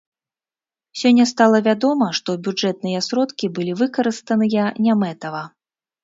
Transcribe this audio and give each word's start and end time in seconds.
Сёння 0.99 1.25
стала 1.31 1.57
вядома, 1.67 2.07
што 2.19 2.33
бюджэтныя 2.47 2.99
сродкі 3.07 3.45
былі 3.57 3.75
выкарыстаныя 3.83 4.63
нямэтава. 4.87 5.43